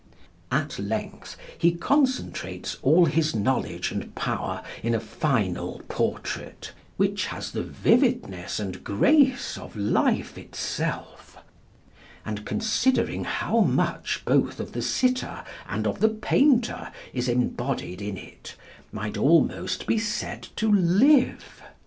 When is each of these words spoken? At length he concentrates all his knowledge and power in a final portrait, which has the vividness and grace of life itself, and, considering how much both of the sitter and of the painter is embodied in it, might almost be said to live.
At 0.51 0.79
length 0.79 1.37
he 1.55 1.73
concentrates 1.73 2.75
all 2.81 3.05
his 3.05 3.35
knowledge 3.35 3.91
and 3.91 4.15
power 4.15 4.63
in 4.81 4.95
a 4.95 4.99
final 4.99 5.79
portrait, 5.89 6.73
which 6.97 7.27
has 7.27 7.51
the 7.51 7.61
vividness 7.61 8.59
and 8.59 8.83
grace 8.83 9.59
of 9.59 9.75
life 9.75 10.39
itself, 10.39 11.37
and, 12.25 12.45
considering 12.47 13.25
how 13.25 13.59
much 13.59 14.23
both 14.25 14.59
of 14.59 14.71
the 14.71 14.81
sitter 14.81 15.43
and 15.69 15.85
of 15.85 15.99
the 15.99 16.09
painter 16.09 16.91
is 17.13 17.29
embodied 17.29 18.01
in 18.01 18.17
it, 18.17 18.55
might 18.91 19.17
almost 19.19 19.85
be 19.85 19.99
said 19.99 20.47
to 20.55 20.67
live. 20.71 21.61